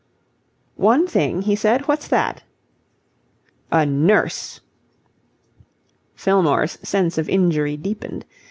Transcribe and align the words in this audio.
"One 0.81 1.05
thing?" 1.05 1.43
he 1.43 1.55
said. 1.55 1.87
"What's 1.87 2.07
that?" 2.07 2.41
"A 3.71 3.85
nurse." 3.85 4.59
Fillmore's 6.15 6.79
sense 6.81 7.19
of 7.19 7.29
injury 7.29 7.77
deepened. 7.77 8.25